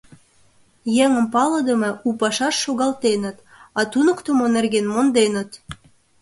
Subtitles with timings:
[1.03, 3.37] Еҥым палыдыме у пашаш шогалтеныт,
[3.79, 5.51] а туныктымо нерген монденыт.